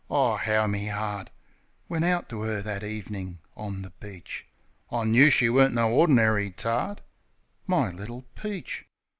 [0.09, 1.29] Oh, 'ow me 'eart
[1.87, 4.47] Went out to 'er that ev'nin' on the beach.
[4.91, 7.01] I knoo she weren't no ordinary tart,
[7.67, 8.85] My little peach!